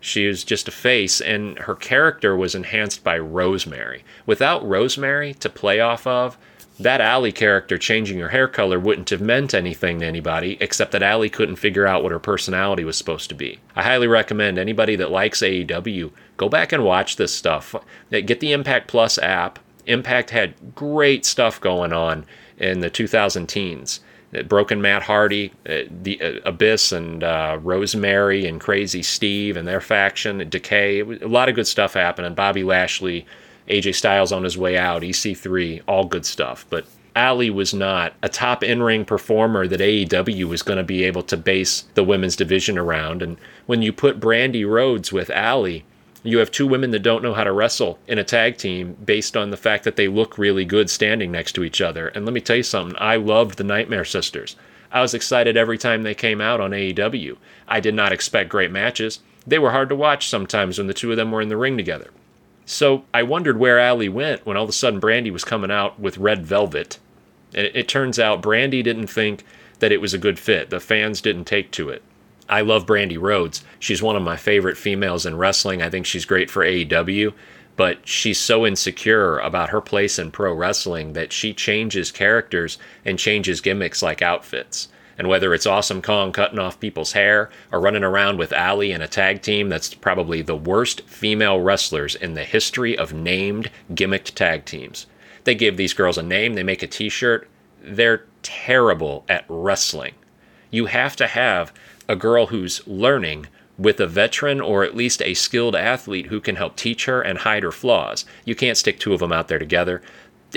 She 0.00 0.26
was 0.26 0.44
just 0.44 0.66
a 0.66 0.72
face, 0.72 1.20
and 1.20 1.58
her 1.60 1.74
character 1.74 2.34
was 2.34 2.54
enhanced 2.54 3.04
by 3.04 3.18
Rosemary. 3.18 4.02
Without 4.26 4.66
Rosemary 4.66 5.34
to 5.34 5.48
play 5.48 5.78
off 5.78 6.06
of, 6.06 6.38
that 6.78 7.02
Allie 7.02 7.32
character 7.32 7.76
changing 7.76 8.18
her 8.20 8.30
hair 8.30 8.48
color 8.48 8.80
wouldn't 8.80 9.10
have 9.10 9.20
meant 9.20 9.52
anything 9.52 10.00
to 10.00 10.06
anybody, 10.06 10.56
except 10.60 10.92
that 10.92 11.02
Allie 11.02 11.28
couldn't 11.28 11.56
figure 11.56 11.86
out 11.86 12.02
what 12.02 12.12
her 12.12 12.18
personality 12.18 12.84
was 12.84 12.96
supposed 12.96 13.28
to 13.28 13.34
be. 13.34 13.58
I 13.76 13.82
highly 13.82 14.06
recommend 14.06 14.56
anybody 14.56 14.96
that 14.96 15.10
likes 15.10 15.42
AEW 15.42 16.10
go 16.38 16.48
back 16.48 16.72
and 16.72 16.82
watch 16.82 17.16
this 17.16 17.34
stuff. 17.34 17.74
Get 18.10 18.40
the 18.40 18.52
Impact 18.52 18.88
Plus 18.88 19.18
app. 19.18 19.58
Impact 19.84 20.30
had 20.30 20.74
great 20.74 21.26
stuff 21.26 21.60
going 21.60 21.92
on 21.92 22.24
in 22.56 22.80
the 22.80 22.88
2000 22.88 23.46
teens. 23.46 24.00
Broken 24.46 24.80
Matt 24.80 25.02
Hardy, 25.02 25.52
uh, 25.68 25.80
the 26.02 26.20
uh, 26.22 26.40
Abyss, 26.44 26.92
and 26.92 27.24
uh, 27.24 27.58
Rosemary, 27.62 28.46
and 28.46 28.60
Crazy 28.60 29.02
Steve, 29.02 29.56
and 29.56 29.66
their 29.66 29.80
faction, 29.80 30.48
Decay. 30.48 31.00
A 31.00 31.28
lot 31.28 31.48
of 31.48 31.54
good 31.54 31.66
stuff 31.66 31.94
happening. 31.94 32.34
Bobby 32.34 32.62
Lashley 32.62 33.26
AJ 33.68 33.94
Styles 33.94 34.32
on 34.32 34.44
his 34.44 34.58
way 34.58 34.76
out, 34.76 35.02
EC3, 35.02 35.82
all 35.86 36.04
good 36.04 36.26
stuff. 36.26 36.66
But 36.70 36.86
Allie 37.16 37.50
was 37.50 37.74
not 37.74 38.14
a 38.22 38.28
top 38.28 38.62
in 38.62 38.82
ring 38.82 39.04
performer 39.04 39.66
that 39.66 39.80
AEW 39.80 40.44
was 40.44 40.62
going 40.62 40.78
to 40.78 40.84
be 40.84 41.04
able 41.04 41.22
to 41.24 41.36
base 41.36 41.84
the 41.94 42.04
women's 42.04 42.36
division 42.36 42.78
around. 42.78 43.22
And 43.22 43.36
when 43.66 43.82
you 43.82 43.92
put 43.92 44.20
Brandi 44.20 44.68
Rhodes 44.68 45.12
with 45.12 45.30
Allie, 45.30 45.84
you 46.22 46.38
have 46.38 46.50
two 46.50 46.66
women 46.66 46.90
that 46.90 47.00
don't 47.02 47.22
know 47.22 47.34
how 47.34 47.44
to 47.44 47.52
wrestle 47.52 47.98
in 48.06 48.18
a 48.18 48.24
tag 48.24 48.58
team 48.58 48.96
based 49.04 49.36
on 49.36 49.50
the 49.50 49.56
fact 49.56 49.84
that 49.84 49.96
they 49.96 50.08
look 50.08 50.36
really 50.36 50.64
good 50.64 50.90
standing 50.90 51.32
next 51.32 51.52
to 51.52 51.64
each 51.64 51.80
other. 51.80 52.08
And 52.08 52.24
let 52.24 52.34
me 52.34 52.40
tell 52.40 52.56
you 52.56 52.62
something, 52.62 52.96
I 53.00 53.16
loved 53.16 53.56
the 53.56 53.64
Nightmare 53.64 54.04
Sisters. 54.04 54.56
I 54.92 55.00
was 55.00 55.14
excited 55.14 55.56
every 55.56 55.78
time 55.78 56.02
they 56.02 56.14
came 56.14 56.40
out 56.40 56.60
on 56.60 56.72
AEW. 56.72 57.36
I 57.68 57.80
did 57.80 57.94
not 57.94 58.12
expect 58.12 58.50
great 58.50 58.70
matches. 58.70 59.20
They 59.46 59.58
were 59.58 59.70
hard 59.70 59.88
to 59.88 59.96
watch 59.96 60.28
sometimes 60.28 60.78
when 60.78 60.88
the 60.88 60.94
two 60.94 61.10
of 61.10 61.16
them 61.16 61.30
were 61.30 61.40
in 61.40 61.48
the 61.48 61.56
ring 61.56 61.76
together. 61.76 62.10
So 62.66 63.04
I 63.14 63.22
wondered 63.22 63.58
where 63.58 63.78
Allie 63.78 64.08
went 64.08 64.44
when 64.44 64.56
all 64.56 64.64
of 64.64 64.68
a 64.68 64.72
sudden 64.72 65.00
Brandi 65.00 65.32
was 65.32 65.44
coming 65.44 65.70
out 65.70 65.98
with 65.98 66.18
Red 66.18 66.44
Velvet. 66.44 66.98
And 67.54 67.66
it, 67.66 67.74
it 67.74 67.88
turns 67.88 68.18
out 68.18 68.42
Brandi 68.42 68.82
didn't 68.82 69.08
think 69.08 69.44
that 69.78 69.92
it 69.92 70.00
was 70.00 70.12
a 70.12 70.18
good 70.18 70.38
fit. 70.38 70.70
The 70.70 70.80
fans 70.80 71.20
didn't 71.20 71.46
take 71.46 71.70
to 71.72 71.88
it. 71.88 72.02
I 72.50 72.62
love 72.62 72.84
Brandi 72.84 73.16
Rhodes. 73.18 73.64
She's 73.78 74.02
one 74.02 74.16
of 74.16 74.22
my 74.22 74.36
favorite 74.36 74.76
females 74.76 75.24
in 75.24 75.36
wrestling. 75.36 75.80
I 75.80 75.88
think 75.88 76.04
she's 76.04 76.24
great 76.24 76.50
for 76.50 76.64
AEW, 76.64 77.32
but 77.76 78.06
she's 78.06 78.38
so 78.38 78.66
insecure 78.66 79.38
about 79.38 79.70
her 79.70 79.80
place 79.80 80.18
in 80.18 80.32
pro 80.32 80.52
wrestling 80.52 81.12
that 81.12 81.32
she 81.32 81.54
changes 81.54 82.10
characters 82.10 82.76
and 83.04 83.18
changes 83.18 83.60
gimmicks 83.60 84.02
like 84.02 84.20
outfits. 84.20 84.88
And 85.16 85.28
whether 85.28 85.54
it's 85.54 85.66
Awesome 85.66 86.02
Kong 86.02 86.32
cutting 86.32 86.58
off 86.58 86.80
people's 86.80 87.12
hair 87.12 87.50
or 87.70 87.78
running 87.78 88.02
around 88.02 88.38
with 88.38 88.52
Allie 88.52 88.90
in 88.90 89.00
a 89.00 89.06
tag 89.06 89.42
team 89.42 89.68
that's 89.68 89.94
probably 89.94 90.42
the 90.42 90.56
worst 90.56 91.02
female 91.02 91.60
wrestlers 91.60 92.16
in 92.16 92.34
the 92.34 92.44
history 92.44 92.98
of 92.98 93.12
named 93.12 93.70
gimmicked 93.94 94.34
tag 94.34 94.64
teams. 94.64 95.06
They 95.44 95.54
give 95.54 95.76
these 95.76 95.94
girls 95.94 96.18
a 96.18 96.22
name, 96.22 96.54
they 96.54 96.62
make 96.64 96.82
a 96.82 96.88
t 96.88 97.08
shirt. 97.08 97.48
They're 97.82 98.24
terrible 98.42 99.24
at 99.28 99.44
wrestling. 99.48 100.14
You 100.70 100.86
have 100.86 101.16
to 101.16 101.26
have 101.26 101.72
a 102.10 102.16
girl 102.16 102.46
who's 102.46 102.86
learning 102.88 103.46
with 103.78 104.00
a 104.00 104.06
veteran 104.06 104.60
or 104.60 104.82
at 104.82 104.96
least 104.96 105.22
a 105.22 105.32
skilled 105.32 105.76
athlete 105.76 106.26
who 106.26 106.40
can 106.40 106.56
help 106.56 106.76
teach 106.76 107.06
her 107.06 107.22
and 107.22 107.38
hide 107.38 107.62
her 107.62 107.72
flaws. 107.72 108.26
You 108.44 108.56
can't 108.56 108.76
stick 108.76 108.98
two 108.98 109.14
of 109.14 109.20
them 109.20 109.32
out 109.32 109.46
there 109.46 109.60
together. 109.60 110.02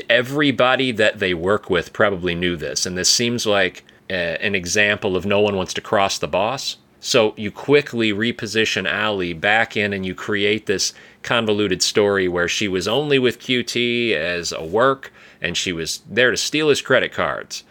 Everybody 0.10 0.92
that 0.92 1.20
they 1.20 1.36
work 1.36 1.70
with 1.70 1.94
probably 1.94 2.34
knew 2.34 2.58
this, 2.58 2.88
and 2.88 2.98
this 2.98 3.10
seems 3.10 3.46
like 3.46 3.86
uh, 4.10 4.14
an 4.14 4.56
example 4.56 5.16
of 5.16 5.28
no 5.28 5.40
one 5.40 5.56
wants 5.56 5.76
to 5.76 5.82
cross 5.82 6.18
the 6.18 6.28
boss. 6.28 6.78
So 7.00 7.34
you 7.38 7.52
quickly 7.52 8.12
reposition 8.12 8.90
Allie 8.90 9.34
back 9.34 9.78
in 9.78 9.94
and 9.94 10.06
you 10.06 10.16
create 10.16 10.66
this 10.66 10.94
convoluted 11.22 11.84
story 11.84 12.28
where 12.28 12.48
she 12.48 12.68
was 12.68 12.88
only 12.88 13.20
with 13.20 13.40
QT 13.40 14.14
as 14.14 14.52
a 14.52 14.64
work 14.64 15.14
and 15.40 15.56
she 15.56 15.72
was 15.72 16.02
there 16.10 16.32
to 16.32 16.38
steal 16.38 16.70
his 16.70 16.82
credit 16.82 17.12
cards, 17.12 17.64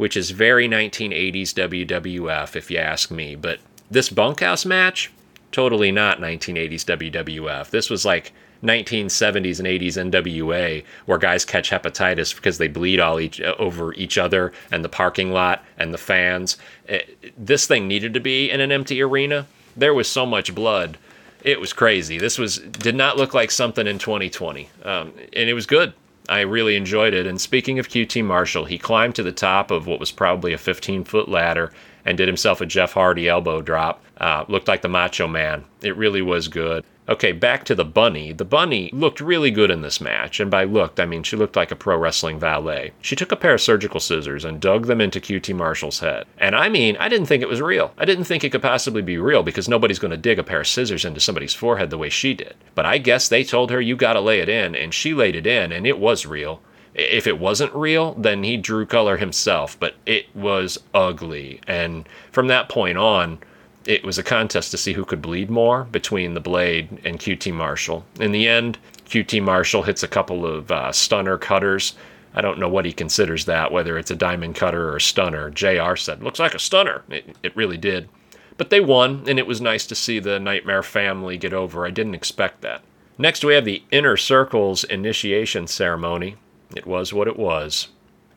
which 0.00 0.16
is 0.16 0.30
very 0.30 0.66
1980s 0.66 1.52
WWF, 1.52 2.56
if 2.56 2.70
you 2.70 2.78
ask 2.78 3.10
me. 3.10 3.34
But 3.34 3.60
this 3.90 4.08
bunkhouse 4.08 4.64
match, 4.64 5.12
totally 5.52 5.92
not 5.92 6.20
1980s 6.20 7.12
WWF. 7.12 7.68
This 7.68 7.90
was 7.90 8.06
like 8.06 8.32
1970s 8.64 9.58
and 9.58 9.68
80s 9.68 10.10
NWA 10.10 10.84
where 11.04 11.18
guys 11.18 11.44
catch 11.44 11.68
hepatitis 11.68 12.34
because 12.34 12.56
they 12.56 12.66
bleed 12.66 12.98
all 12.98 13.20
each, 13.20 13.42
over 13.42 13.92
each 13.92 14.16
other 14.16 14.54
and 14.72 14.82
the 14.82 14.88
parking 14.88 15.32
lot 15.32 15.62
and 15.76 15.92
the 15.92 15.98
fans. 15.98 16.56
It, 16.88 17.18
eh, 17.22 17.28
this 17.36 17.66
thing 17.66 17.86
needed 17.86 18.14
to 18.14 18.20
be 18.20 18.50
in 18.50 18.62
an 18.62 18.72
empty 18.72 19.02
arena. 19.02 19.48
There 19.76 19.92
was 19.92 20.08
so 20.08 20.24
much 20.24 20.54
blood. 20.54 20.96
It 21.44 21.60
was 21.60 21.74
crazy. 21.74 22.16
This 22.16 22.38
was 22.38 22.56
did 22.56 22.94
not 22.94 23.18
look 23.18 23.34
like 23.34 23.50
something 23.50 23.86
in 23.86 23.98
2020, 23.98 24.70
um, 24.82 25.12
and 25.34 25.50
it 25.50 25.54
was 25.54 25.66
good. 25.66 25.92
I 26.28 26.40
really 26.40 26.76
enjoyed 26.76 27.14
it. 27.14 27.26
And 27.26 27.40
speaking 27.40 27.78
of 27.78 27.88
QT 27.88 28.24
Marshall, 28.24 28.66
he 28.66 28.78
climbed 28.78 29.14
to 29.16 29.22
the 29.22 29.32
top 29.32 29.70
of 29.70 29.86
what 29.86 30.00
was 30.00 30.12
probably 30.12 30.52
a 30.52 30.58
15 30.58 31.04
foot 31.04 31.28
ladder 31.28 31.72
and 32.04 32.16
did 32.16 32.28
himself 32.28 32.60
a 32.60 32.66
Jeff 32.66 32.92
Hardy 32.92 33.28
elbow 33.28 33.60
drop. 33.62 34.02
Uh, 34.16 34.44
looked 34.48 34.68
like 34.68 34.82
the 34.82 34.88
Macho 34.88 35.26
Man. 35.26 35.64
It 35.82 35.96
really 35.96 36.22
was 36.22 36.48
good. 36.48 36.84
Okay, 37.10 37.32
back 37.32 37.64
to 37.64 37.74
the 37.74 37.84
bunny. 37.84 38.30
The 38.32 38.44
bunny 38.44 38.88
looked 38.92 39.20
really 39.20 39.50
good 39.50 39.72
in 39.72 39.82
this 39.82 40.00
match, 40.00 40.38
and 40.38 40.48
by 40.48 40.62
looked, 40.62 41.00
I 41.00 41.06
mean 41.06 41.24
she 41.24 41.34
looked 41.34 41.56
like 41.56 41.72
a 41.72 41.76
pro 41.76 41.96
wrestling 41.98 42.38
valet. 42.38 42.92
She 43.02 43.16
took 43.16 43.32
a 43.32 43.36
pair 43.36 43.54
of 43.54 43.60
surgical 43.60 43.98
scissors 43.98 44.44
and 44.44 44.60
dug 44.60 44.86
them 44.86 45.00
into 45.00 45.20
QT 45.20 45.52
Marshall's 45.56 45.98
head. 45.98 46.26
And 46.38 46.54
I 46.54 46.68
mean, 46.68 46.96
I 47.00 47.08
didn't 47.08 47.26
think 47.26 47.42
it 47.42 47.48
was 47.48 47.60
real. 47.60 47.92
I 47.98 48.04
didn't 48.04 48.24
think 48.24 48.44
it 48.44 48.50
could 48.50 48.62
possibly 48.62 49.02
be 49.02 49.18
real 49.18 49.42
because 49.42 49.68
nobody's 49.68 49.98
going 49.98 50.12
to 50.12 50.16
dig 50.16 50.38
a 50.38 50.44
pair 50.44 50.60
of 50.60 50.68
scissors 50.68 51.04
into 51.04 51.18
somebody's 51.18 51.52
forehead 51.52 51.90
the 51.90 51.98
way 51.98 52.10
she 52.10 52.32
did. 52.32 52.54
But 52.76 52.86
I 52.86 52.98
guess 52.98 53.28
they 53.28 53.42
told 53.42 53.72
her, 53.72 53.80
you 53.80 53.96
gotta 53.96 54.20
lay 54.20 54.38
it 54.38 54.48
in, 54.48 54.76
and 54.76 54.94
she 54.94 55.12
laid 55.12 55.34
it 55.34 55.48
in, 55.48 55.72
and 55.72 55.88
it 55.88 55.98
was 55.98 56.26
real. 56.26 56.62
If 56.94 57.26
it 57.26 57.40
wasn't 57.40 57.74
real, 57.74 58.14
then 58.14 58.44
he 58.44 58.56
drew 58.56 58.86
color 58.86 59.16
himself, 59.16 59.78
but 59.80 59.96
it 60.06 60.26
was 60.34 60.78
ugly. 60.94 61.60
And 61.66 62.08
from 62.30 62.46
that 62.48 62.68
point 62.68 62.98
on, 62.98 63.38
it 63.86 64.04
was 64.04 64.18
a 64.18 64.22
contest 64.22 64.70
to 64.70 64.76
see 64.76 64.92
who 64.92 65.04
could 65.04 65.22
bleed 65.22 65.50
more 65.50 65.84
between 65.84 66.34
the 66.34 66.40
Blade 66.40 67.00
and 67.04 67.18
QT 67.18 67.52
Marshall. 67.52 68.04
In 68.18 68.32
the 68.32 68.46
end, 68.48 68.78
QT 69.06 69.42
Marshall 69.42 69.82
hits 69.82 70.02
a 70.02 70.08
couple 70.08 70.46
of 70.46 70.70
uh, 70.70 70.92
stunner 70.92 71.38
cutters. 71.38 71.94
I 72.34 72.40
don't 72.40 72.58
know 72.58 72.68
what 72.68 72.84
he 72.84 72.92
considers 72.92 73.46
that, 73.46 73.72
whether 73.72 73.98
it's 73.98 74.10
a 74.10 74.16
diamond 74.16 74.54
cutter 74.54 74.90
or 74.90 74.96
a 74.96 75.00
stunner. 75.00 75.50
JR 75.50 75.96
said, 75.96 76.22
looks 76.22 76.38
like 76.38 76.54
a 76.54 76.60
stunner. 76.60 77.02
It, 77.08 77.36
it 77.42 77.56
really 77.56 77.76
did. 77.76 78.08
But 78.56 78.70
they 78.70 78.80
won, 78.80 79.24
and 79.26 79.38
it 79.38 79.46
was 79.46 79.60
nice 79.60 79.86
to 79.86 79.94
see 79.94 80.18
the 80.18 80.38
Nightmare 80.38 80.82
family 80.82 81.38
get 81.38 81.54
over. 81.54 81.86
I 81.86 81.90
didn't 81.90 82.14
expect 82.14 82.60
that. 82.60 82.82
Next, 83.18 83.44
we 83.44 83.54
have 83.54 83.64
the 83.64 83.82
Inner 83.90 84.16
Circle's 84.16 84.84
initiation 84.84 85.66
ceremony. 85.66 86.36
It 86.76 86.86
was 86.86 87.12
what 87.12 87.26
it 87.26 87.38
was. 87.38 87.88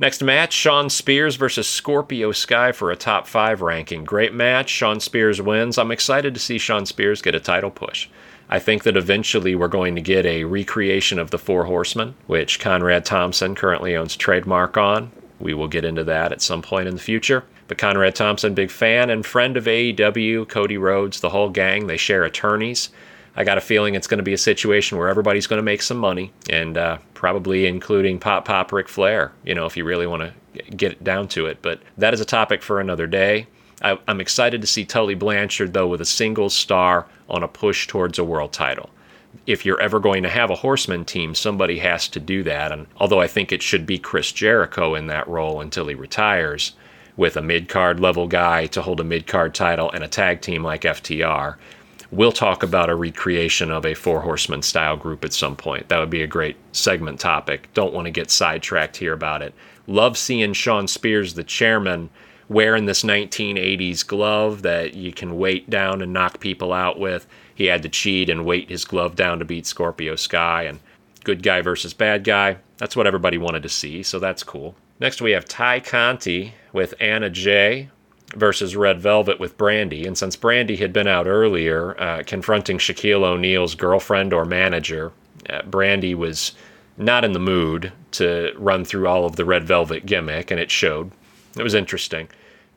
Next 0.03 0.21
match, 0.21 0.51
Shawn 0.51 0.89
Spears 0.89 1.37
versus 1.37 1.65
Scorpio 1.65 2.33
Sky 2.33 2.73
for 2.73 2.91
a 2.91 2.95
top 2.97 3.25
five 3.25 3.61
ranking. 3.61 4.03
Great 4.03 4.33
match. 4.33 4.69
Shawn 4.69 4.99
Spears 4.99 5.41
wins. 5.41 5.77
I'm 5.77 5.91
excited 5.91 6.33
to 6.33 6.41
see 6.41 6.57
Shawn 6.57 6.85
Spears 6.85 7.21
get 7.21 7.35
a 7.35 7.39
title 7.39 7.71
push. 7.71 8.09
I 8.49 8.59
think 8.59 8.83
that 8.83 8.97
eventually 8.97 9.55
we're 9.55 9.69
going 9.69 9.95
to 9.95 10.01
get 10.01 10.25
a 10.25 10.43
recreation 10.43 11.19
of 11.19 11.31
the 11.31 11.37
Four 11.37 11.63
Horsemen, 11.63 12.15
which 12.27 12.59
Conrad 12.59 13.05
Thompson 13.05 13.55
currently 13.55 13.95
owns 13.95 14.17
trademark 14.17 14.75
on. 14.75 15.09
We 15.39 15.53
will 15.53 15.69
get 15.69 15.85
into 15.85 16.03
that 16.03 16.33
at 16.33 16.41
some 16.41 16.61
point 16.61 16.89
in 16.89 16.95
the 16.95 17.01
future. 17.01 17.45
But 17.69 17.77
Conrad 17.77 18.13
Thompson, 18.13 18.53
big 18.53 18.71
fan 18.71 19.09
and 19.09 19.25
friend 19.25 19.55
of 19.55 19.67
AEW, 19.67 20.49
Cody 20.49 20.77
Rhodes, 20.77 21.21
the 21.21 21.29
whole 21.29 21.49
gang, 21.49 21.87
they 21.87 21.95
share 21.95 22.25
attorneys. 22.25 22.89
I 23.35 23.43
got 23.43 23.57
a 23.57 23.61
feeling 23.61 23.95
it's 23.95 24.07
going 24.07 24.19
to 24.19 24.23
be 24.23 24.33
a 24.33 24.37
situation 24.37 24.97
where 24.97 25.07
everybody's 25.07 25.47
going 25.47 25.57
to 25.57 25.63
make 25.63 25.81
some 25.81 25.97
money, 25.97 26.31
and 26.49 26.77
uh, 26.77 26.97
probably 27.13 27.65
including 27.65 28.19
Pop 28.19 28.45
Pop 28.45 28.71
Ric 28.71 28.87
Flair, 28.87 29.31
you 29.43 29.55
know, 29.55 29.65
if 29.65 29.75
you 29.75 29.83
really 29.85 30.05
want 30.05 30.21
to 30.21 30.63
get 30.75 31.03
down 31.03 31.27
to 31.29 31.47
it. 31.47 31.59
But 31.61 31.81
that 31.97 32.13
is 32.13 32.21
a 32.21 32.25
topic 32.25 32.61
for 32.61 32.79
another 32.79 33.07
day. 33.07 33.47
I, 33.81 33.97
am 34.07 34.21
excited 34.21 34.61
to 34.61 34.67
see 34.67 34.85
Tully 34.85 35.15
Blanchard, 35.15 35.73
though, 35.73 35.87
with 35.87 35.99
a 35.99 36.05
single 36.05 36.49
star 36.49 37.07
on 37.27 37.41
a 37.41 37.47
push 37.47 37.87
towards 37.87 38.19
a 38.19 38.23
world 38.23 38.53
title. 38.53 38.89
if 39.47 39.65
you're 39.65 39.81
ever 39.81 39.99
going 39.99 40.21
to 40.21 40.29
have 40.29 40.51
a 40.51 40.55
horseman 40.55 41.03
team, 41.03 41.33
somebody 41.33 41.79
has 41.79 42.07
to 42.07 42.19
do 42.19 42.43
that. 42.43 42.71
And 42.71 42.85
although 42.97 43.19
I 43.19 43.27
think 43.27 43.51
it 43.51 43.63
should 43.63 43.85
be 43.85 43.97
Chris 43.97 44.31
Jericho 44.31 44.93
in 44.93 45.07
that 45.07 45.27
role 45.27 45.59
until 45.59 45.87
he 45.87 45.95
retires, 45.95 46.73
with 47.15 47.37
a 47.37 47.41
mid 47.41 47.69
card 47.69 47.99
level 47.99 48.27
guy 48.27 48.65
to 48.67 48.81
hold 48.81 48.99
a 48.99 49.03
mid 49.03 49.27
card 49.27 49.53
title 49.53 49.91
and 49.91 50.03
a 50.03 50.07
tag 50.07 50.41
team 50.41 50.63
like 50.63 50.81
FTR, 50.81 51.55
we'll 52.13 52.31
talk 52.31 52.61
about 52.61 52.89
a 52.89 52.95
recreation 52.95 53.71
of 53.71 53.85
a 53.85 53.95
four 53.95 54.21
horseman 54.21 54.61
style 54.61 54.95
group 54.95 55.25
at 55.25 55.33
some 55.33 55.55
point. 55.55 55.89
That 55.89 55.99
would 55.99 56.09
be 56.09 56.21
a 56.21 56.27
great 56.27 56.57
segment 56.71 57.19
topic. 57.19 57.69
Don't 57.73 57.93
want 57.93 58.05
to 58.05 58.11
get 58.11 58.29
sidetracked 58.29 58.97
here 58.97 59.13
about 59.13 59.41
it. 59.41 59.53
Love 59.87 60.17
seeing 60.17 60.53
Shawn 60.53 60.87
Spears, 60.87 61.33
the 61.33 61.43
chairman, 61.43 62.09
wearing 62.47 62.85
this 62.85 63.03
1980s 63.03 64.05
glove 64.05 64.61
that 64.61 64.93
you 64.93 65.11
can 65.11 65.37
weight 65.37 65.69
down 65.69 66.01
and 66.01 66.13
knock 66.13 66.39
people 66.39 66.71
out 66.71 66.99
with. 66.99 67.25
He 67.55 67.65
had 67.65 67.81
to 67.83 67.89
cheat 67.89 68.29
and 68.29 68.45
weight 68.45 68.69
his 68.69 68.85
glove 68.85 69.15
down 69.15 69.39
to 69.39 69.45
beat 69.45 69.65
Scorpio 69.65 70.15
Sky 70.15 70.63
and 70.63 70.79
good 71.23 71.41
guy 71.41 71.61
versus 71.61 71.93
bad 71.93 72.23
guy. 72.23 72.57
That's 72.77 72.95
what 72.95 73.07
everybody 73.07 73.37
wanted 73.37 73.63
to 73.63 73.69
see, 73.69 74.03
so 74.03 74.19
that's 74.19 74.43
cool. 74.43 74.75
Next, 74.99 75.21
we 75.21 75.31
have 75.31 75.45
Tay 75.45 75.79
Conti 75.79 76.53
with 76.71 76.93
Anna 76.99 77.29
Jay 77.29 77.89
versus 78.35 78.75
Red 78.75 78.99
Velvet 78.99 79.39
with 79.39 79.57
Brandi. 79.57 80.05
And 80.05 80.17
since 80.17 80.35
Brandi 80.35 80.77
had 80.77 80.93
been 80.93 81.07
out 81.07 81.27
earlier 81.27 81.99
uh, 81.99 82.23
confronting 82.25 82.77
Shaquille 82.77 83.23
O'Neal's 83.23 83.75
girlfriend 83.75 84.33
or 84.33 84.45
manager, 84.45 85.11
uh, 85.49 85.61
Brandi 85.61 86.15
was 86.15 86.53
not 86.97 87.25
in 87.25 87.33
the 87.33 87.39
mood 87.39 87.91
to 88.11 88.53
run 88.57 88.85
through 88.85 89.07
all 89.07 89.25
of 89.25 89.35
the 89.35 89.45
Red 89.45 89.63
Velvet 89.63 90.05
gimmick, 90.05 90.51
and 90.51 90.59
it 90.59 90.71
showed. 90.71 91.11
It 91.57 91.63
was 91.63 91.73
interesting. 91.73 92.27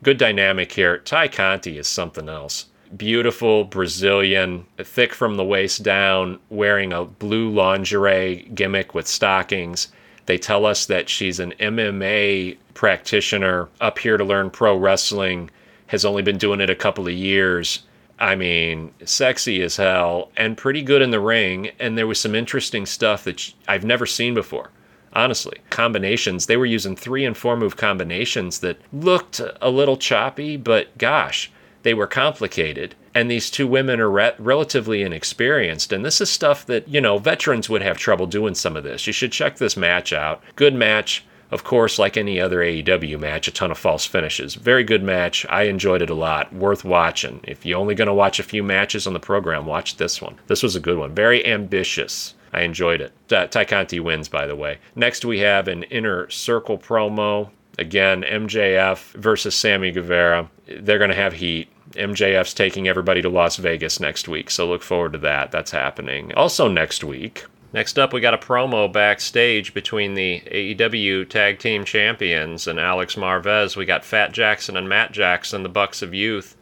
Good 0.02 0.18
dynamic 0.18 0.72
here. 0.72 0.98
Tay 0.98 1.28
Conti 1.28 1.78
is 1.78 1.88
something 1.88 2.28
else. 2.28 2.66
Beautiful 2.96 3.64
Brazilian, 3.64 4.66
thick 4.78 5.12
from 5.12 5.36
the 5.36 5.44
waist 5.44 5.82
down, 5.82 6.38
wearing 6.50 6.92
a 6.92 7.04
blue 7.04 7.50
lingerie 7.50 8.48
gimmick 8.54 8.94
with 8.94 9.06
stockings. 9.06 9.88
They 10.26 10.38
tell 10.38 10.66
us 10.66 10.86
that 10.86 11.08
she's 11.08 11.40
an 11.40 11.52
MMA 11.58 12.58
practitioner 12.74 13.68
up 13.80 13.98
here 13.98 14.16
to 14.16 14.24
learn 14.24 14.50
pro 14.50 14.76
wrestling, 14.76 15.50
has 15.86 16.04
only 16.04 16.22
been 16.22 16.38
doing 16.38 16.60
it 16.60 16.70
a 16.70 16.74
couple 16.74 17.06
of 17.06 17.14
years. 17.14 17.84
I 18.18 18.34
mean, 18.34 18.92
sexy 19.04 19.62
as 19.62 19.76
hell 19.76 20.30
and 20.36 20.56
pretty 20.56 20.82
good 20.82 21.02
in 21.02 21.10
the 21.10 21.20
ring. 21.20 21.70
And 21.78 21.96
there 21.96 22.06
was 22.06 22.20
some 22.20 22.34
interesting 22.34 22.86
stuff 22.86 23.24
that 23.24 23.52
I've 23.68 23.84
never 23.84 24.06
seen 24.06 24.34
before. 24.34 24.70
Honestly, 25.12 25.58
combinations. 25.70 26.46
They 26.46 26.56
were 26.56 26.66
using 26.66 26.96
three 26.96 27.24
and 27.24 27.36
four 27.36 27.56
move 27.56 27.76
combinations 27.76 28.58
that 28.60 28.78
looked 28.92 29.40
a 29.60 29.70
little 29.70 29.96
choppy, 29.96 30.56
but 30.56 30.96
gosh, 30.98 31.50
they 31.86 31.94
were 31.94 32.08
complicated 32.08 32.96
and 33.14 33.30
these 33.30 33.48
two 33.48 33.66
women 33.66 34.00
are 34.00 34.10
re- 34.10 34.34
relatively 34.40 35.02
inexperienced. 35.02 35.92
And 35.92 36.04
this 36.04 36.20
is 36.20 36.28
stuff 36.28 36.66
that, 36.66 36.88
you 36.88 37.00
know, 37.00 37.16
veterans 37.16 37.70
would 37.70 37.80
have 37.80 37.96
trouble 37.96 38.26
doing 38.26 38.56
some 38.56 38.76
of 38.76 38.82
this. 38.82 39.06
You 39.06 39.12
should 39.12 39.30
check 39.30 39.56
this 39.56 39.76
match 39.76 40.12
out. 40.12 40.42
Good 40.56 40.74
match. 40.74 41.24
Of 41.52 41.62
course, 41.62 41.96
like 41.96 42.16
any 42.16 42.40
other 42.40 42.58
AEW 42.58 43.20
match, 43.20 43.46
a 43.46 43.52
ton 43.52 43.70
of 43.70 43.78
false 43.78 44.04
finishes. 44.04 44.56
Very 44.56 44.82
good 44.82 45.04
match. 45.04 45.46
I 45.48 45.62
enjoyed 45.62 46.02
it 46.02 46.10
a 46.10 46.14
lot. 46.14 46.52
Worth 46.52 46.84
watching. 46.84 47.38
If 47.44 47.64
you're 47.64 47.78
only 47.78 47.94
going 47.94 48.08
to 48.08 48.14
watch 48.14 48.40
a 48.40 48.42
few 48.42 48.64
matches 48.64 49.06
on 49.06 49.12
the 49.12 49.20
program, 49.20 49.64
watch 49.64 49.96
this 49.96 50.20
one. 50.20 50.34
This 50.48 50.64
was 50.64 50.74
a 50.74 50.80
good 50.80 50.98
one. 50.98 51.14
Very 51.14 51.46
ambitious. 51.46 52.34
I 52.52 52.62
enjoyed 52.62 53.00
it. 53.00 53.12
Uh, 53.32 54.02
wins, 54.02 54.28
by 54.28 54.46
the 54.46 54.56
way. 54.56 54.78
Next, 54.96 55.24
we 55.24 55.38
have 55.38 55.68
an 55.68 55.84
inner 55.84 56.28
circle 56.30 56.78
promo. 56.78 57.50
Again, 57.78 58.22
MJF 58.24 59.12
versus 59.12 59.54
Sammy 59.54 59.92
Guevara. 59.92 60.50
They're 60.66 60.98
going 60.98 61.10
to 61.10 61.16
have 61.16 61.34
heat. 61.34 61.68
MJF's 61.92 62.54
taking 62.54 62.88
everybody 62.88 63.22
to 63.22 63.28
Las 63.28 63.56
Vegas 63.56 64.00
next 64.00 64.28
week, 64.28 64.50
so 64.50 64.66
look 64.66 64.82
forward 64.82 65.12
to 65.12 65.18
that. 65.18 65.50
That's 65.50 65.70
happening. 65.70 66.32
Also, 66.34 66.68
next 66.68 67.04
week, 67.04 67.46
Next 67.72 67.98
up, 67.98 68.14
we 68.14 68.22
got 68.22 68.32
a 68.32 68.38
promo 68.38 68.90
backstage 68.90 69.74
between 69.74 70.14
the 70.14 70.40
AEW 70.50 71.28
Tag 71.28 71.58
Team 71.58 71.84
Champions 71.84 72.66
and 72.66 72.80
Alex 72.80 73.16
Marvez. 73.16 73.76
We 73.76 73.84
got 73.84 74.02
Fat 74.02 74.32
Jackson 74.32 74.78
and 74.78 74.88
Matt 74.88 75.12
Jackson, 75.12 75.62
the 75.62 75.68
Bucks 75.68 76.00
of 76.00 76.14
Youth, 76.14 76.56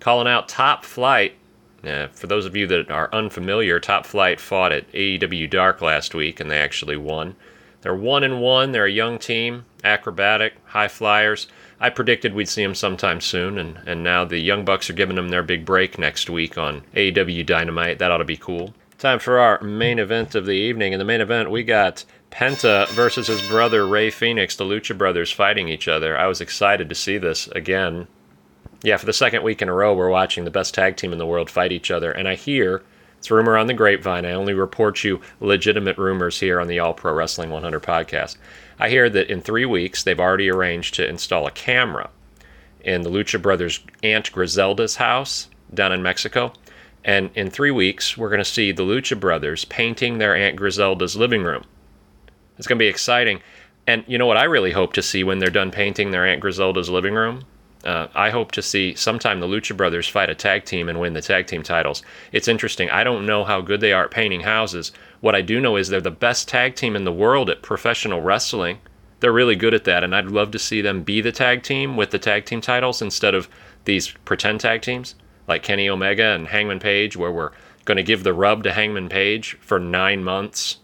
calling 0.00 0.28
out 0.28 0.50
Top 0.50 0.84
Flight. 0.84 1.36
Uh, 1.82 2.08
for 2.08 2.26
those 2.26 2.44
of 2.44 2.56
you 2.56 2.66
that 2.66 2.90
are 2.90 3.08
unfamiliar, 3.10 3.80
Top 3.80 4.04
Flight 4.04 4.38
fought 4.38 4.70
at 4.70 4.92
AEW 4.92 5.48
Dark 5.48 5.80
last 5.80 6.14
week, 6.14 6.40
and 6.40 6.50
they 6.50 6.58
actually 6.58 6.96
won. 6.96 7.36
They're 7.80 7.94
one 7.94 8.22
and 8.22 8.42
one. 8.42 8.72
They're 8.72 8.84
a 8.84 8.90
young 8.90 9.18
team, 9.18 9.64
acrobatic, 9.82 10.54
high 10.66 10.88
flyers. 10.88 11.46
I 11.80 11.88
predicted 11.88 12.34
we'd 12.34 12.48
see 12.48 12.62
them 12.62 12.74
sometime 12.74 13.20
soon, 13.20 13.58
and, 13.58 13.78
and 13.86 14.04
now 14.04 14.24
the 14.24 14.38
Young 14.38 14.64
Bucks 14.66 14.90
are 14.90 14.94
giving 14.94 15.16
them 15.16 15.30
their 15.30 15.42
big 15.42 15.64
break 15.64 15.98
next 15.98 16.28
week 16.28 16.58
on 16.58 16.82
AEW 16.94 17.46
Dynamite. 17.46 17.98
That 17.98 18.10
ought 18.10 18.18
to 18.18 18.24
be 18.24 18.36
cool. 18.36 18.74
Time 18.98 19.18
for 19.18 19.38
our 19.38 19.62
main 19.62 19.98
event 19.98 20.34
of 20.34 20.44
the 20.44 20.52
evening. 20.52 20.92
In 20.92 20.98
the 20.98 21.06
main 21.06 21.22
event, 21.22 21.50
we 21.50 21.64
got 21.64 22.04
Penta 22.30 22.86
versus 22.90 23.28
his 23.28 23.40
brother 23.48 23.86
Rey 23.86 24.10
Fenix, 24.10 24.56
the 24.56 24.64
Lucha 24.64 24.96
Brothers, 24.96 25.32
fighting 25.32 25.68
each 25.68 25.88
other. 25.88 26.18
I 26.18 26.26
was 26.26 26.42
excited 26.42 26.90
to 26.90 26.94
see 26.94 27.16
this 27.16 27.48
again. 27.48 28.08
Yeah, 28.82 28.98
for 28.98 29.06
the 29.06 29.14
second 29.14 29.42
week 29.42 29.62
in 29.62 29.70
a 29.70 29.74
row, 29.74 29.94
we're 29.94 30.10
watching 30.10 30.44
the 30.44 30.50
best 30.50 30.74
tag 30.74 30.96
team 30.96 31.12
in 31.12 31.18
the 31.18 31.26
world 31.26 31.48
fight 31.48 31.72
each 31.72 31.90
other, 31.90 32.12
and 32.12 32.28
I 32.28 32.34
hear 32.34 32.82
it's 33.20 33.30
rumor 33.30 33.58
on 33.58 33.66
the 33.66 33.74
grapevine. 33.74 34.24
I 34.24 34.32
only 34.32 34.54
report 34.54 35.04
you 35.04 35.20
legitimate 35.40 35.98
rumors 35.98 36.40
here 36.40 36.58
on 36.58 36.68
the 36.68 36.78
All 36.78 36.94
Pro 36.94 37.12
Wrestling 37.12 37.50
100 37.50 37.82
podcast. 37.82 38.36
I 38.80 38.88
hear 38.88 39.10
that 39.10 39.30
in 39.30 39.42
three 39.42 39.66
weeks 39.66 40.02
they've 40.02 40.18
already 40.18 40.50
arranged 40.50 40.94
to 40.94 41.08
install 41.08 41.46
a 41.46 41.50
camera 41.50 42.10
in 42.80 43.02
the 43.02 43.10
Lucha 43.10 43.40
Brothers' 43.40 43.80
Aunt 44.02 44.32
Griselda's 44.32 44.96
house 44.96 45.48
down 45.72 45.92
in 45.92 46.02
Mexico. 46.02 46.52
And 47.04 47.30
in 47.34 47.50
three 47.50 47.70
weeks, 47.70 48.16
we're 48.16 48.28
going 48.28 48.38
to 48.40 48.44
see 48.44 48.72
the 48.72 48.82
Lucha 48.82 49.18
Brothers 49.18 49.64
painting 49.66 50.18
their 50.18 50.34
Aunt 50.34 50.56
Griselda's 50.56 51.16
living 51.16 51.42
room. 51.42 51.64
It's 52.58 52.66
going 52.66 52.78
to 52.78 52.82
be 52.82 52.88
exciting. 52.88 53.40
And 53.86 54.04
you 54.06 54.18
know 54.18 54.26
what 54.26 54.36
I 54.36 54.44
really 54.44 54.72
hope 54.72 54.92
to 54.94 55.02
see 55.02 55.24
when 55.24 55.38
they're 55.38 55.50
done 55.50 55.70
painting 55.70 56.10
their 56.10 56.26
Aunt 56.26 56.40
Griselda's 56.40 56.90
living 56.90 57.14
room? 57.14 57.44
Uh, 57.84 58.08
I 58.14 58.30
hope 58.30 58.52
to 58.52 58.62
see 58.62 58.94
sometime 58.94 59.40
the 59.40 59.46
Lucha 59.46 59.76
Brothers 59.76 60.08
fight 60.08 60.28
a 60.28 60.34
tag 60.34 60.64
team 60.64 60.88
and 60.88 61.00
win 61.00 61.14
the 61.14 61.22
tag 61.22 61.46
team 61.46 61.62
titles. 61.62 62.02
It's 62.30 62.48
interesting. 62.48 62.90
I 62.90 63.04
don't 63.04 63.26
know 63.26 63.44
how 63.44 63.60
good 63.62 63.80
they 63.80 63.92
are 63.92 64.04
at 64.04 64.10
painting 64.10 64.42
houses. 64.42 64.92
What 65.20 65.34
I 65.34 65.40
do 65.40 65.60
know 65.60 65.76
is 65.76 65.88
they're 65.88 66.00
the 66.00 66.10
best 66.10 66.48
tag 66.48 66.74
team 66.74 66.94
in 66.94 67.04
the 67.04 67.12
world 67.12 67.48
at 67.48 67.62
professional 67.62 68.20
wrestling. 68.20 68.78
They're 69.20 69.32
really 69.32 69.56
good 69.56 69.74
at 69.74 69.84
that, 69.84 70.04
and 70.04 70.14
I'd 70.14 70.26
love 70.26 70.50
to 70.52 70.58
see 70.58 70.80
them 70.80 71.02
be 71.02 71.20
the 71.20 71.32
tag 71.32 71.62
team 71.62 71.96
with 71.96 72.10
the 72.10 72.18
tag 72.18 72.44
team 72.44 72.60
titles 72.60 73.00
instead 73.00 73.34
of 73.34 73.48
these 73.84 74.08
pretend 74.24 74.60
tag 74.60 74.82
teams 74.82 75.14
like 75.48 75.62
Kenny 75.62 75.88
Omega 75.88 76.24
and 76.24 76.48
Hangman 76.48 76.80
Page, 76.80 77.16
where 77.16 77.32
we're 77.32 77.52
going 77.84 77.96
to 77.96 78.02
give 78.02 78.24
the 78.24 78.34
rub 78.34 78.62
to 78.64 78.72
Hangman 78.72 79.08
Page 79.08 79.56
for 79.60 79.78
nine 79.78 80.22
months 80.22 80.78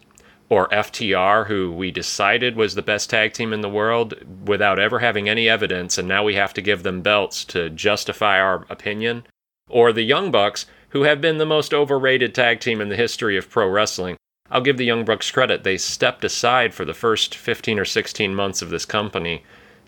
or 0.49 0.69
FTR, 0.69 1.47
who 1.47 1.73
we 1.73 1.91
decided 1.91 2.57
was 2.57 2.75
the 2.75 2.83
best 2.83 3.11
tag 3.11 3.33
team 3.33 3.53
in 3.53 3.63
the 3.63 3.69
world 3.69 4.15
without 4.47 4.79
ever 4.79 5.01
having 5.01 5.29
any 5.29 5.49
evidence, 5.49 5.99
and 5.99 6.07
now 6.07 6.23
we 6.23 6.35
have 6.35 6.55
to 6.55 6.63
give 6.63 6.83
them 6.83 7.03
belts 7.03 7.45
to 7.45 7.69
justify 7.71 8.41
our 8.41 8.65
opinion, 8.71 9.25
or 9.69 9.93
the 9.93 10.03
Young 10.03 10.31
Bucks, 10.31 10.67
who 10.91 11.03
have 11.03 11.21
been 11.21 11.39
the 11.39 11.47
most 11.47 11.75
overrated 11.75 12.35
tag 12.35 12.61
team 12.61 12.81
in 12.81 12.89
the 12.89 12.97
history 12.97 13.37
of 13.37 13.51
pro 13.51 13.69
wrestling. 13.69 14.17
I'll 14.49 14.61
give 14.61 14.77
the 14.77 14.85
Young 14.85 15.05
Bucks 15.05 15.31
credit. 15.33 15.65
They 15.65 15.77
stepped 15.77 16.25
aside 16.25 16.73
for 16.73 16.85
the 16.85 16.95
first 16.95 17.35
15 17.35 17.81
or 17.81 17.85
16 17.85 18.35
months 18.35 18.63
of 18.63 18.71
this 18.71 18.85
company 18.85 19.43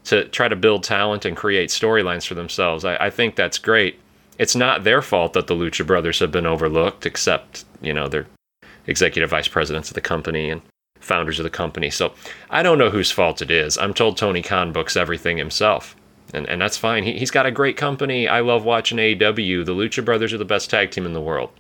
to 0.05 0.25
try 0.25 0.49
to 0.49 0.57
build 0.57 0.83
talent 0.83 1.25
and 1.25 1.37
create 1.37 1.71
storylines 1.71 2.27
for 2.27 2.35
themselves. 2.35 2.85
I, 2.85 2.97
I 2.97 3.11
think 3.11 3.37
that's 3.37 3.59
great. 3.59 4.01
It's 4.39 4.57
not 4.57 4.85
their 4.85 5.03
fault 5.03 5.33
that 5.35 5.47
the 5.47 5.55
Lucha 5.55 5.87
Brothers 5.87 6.19
have 6.19 6.33
been 6.33 6.47
overlooked, 6.47 7.07
except, 7.07 7.65
you 7.81 7.93
know, 7.93 8.09
they're 8.09 8.27
executive 8.89 9.31
vice 9.31 9.47
presidents 9.47 9.89
of 9.91 9.95
the 9.95 10.01
company 10.01 10.51
and 10.51 10.63
founders 10.99 11.39
of 11.39 11.45
the 11.45 11.51
company. 11.51 11.91
So 11.91 12.13
I 12.51 12.65
don't 12.65 12.79
know 12.79 12.91
whose 12.91 13.13
fault 13.13 13.41
it 13.41 13.51
is. 13.51 13.79
I'm 13.79 13.95
told 13.95 14.17
Tony 14.17 14.43
Khan 14.43 14.73
books 14.73 14.97
everything 14.97 15.37
himself. 15.37 15.95
And, 16.35 16.49
and 16.49 16.61
that's 16.61 16.77
fine. 16.77 17.05
He, 17.05 17.19
he's 17.19 17.31
got 17.31 17.47
a 17.47 17.51
great 17.53 17.77
company. 17.77 18.27
I 18.27 18.41
love 18.41 18.65
watching 18.65 18.99
AEW. 18.99 19.65
The 19.65 19.75
Lucha 19.75 20.05
Brothers 20.05 20.33
are 20.33 20.39
the 20.39 20.45
best 20.45 20.69
tag 20.69 20.91
team 20.91 21.07
in 21.07 21.13
the 21.13 21.21
world. 21.21 21.51